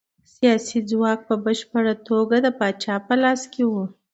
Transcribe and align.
سیاسي 0.35 0.79
ځواک 0.89 1.19
په 1.29 1.35
بشپړه 1.45 1.93
توګه 2.07 2.35
د 2.41 2.47
پاچا 2.59 2.95
په 3.07 3.15
لاس 3.21 3.41
کې 3.53 3.63
و. 3.71 3.73